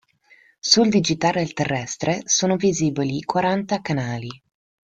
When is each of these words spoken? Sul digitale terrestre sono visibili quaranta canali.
Sul 0.59 0.89
digitale 0.89 1.45
terrestre 1.53 2.21
sono 2.25 2.55
visibili 2.55 3.21
quaranta 3.21 3.81
canali. 3.81 4.29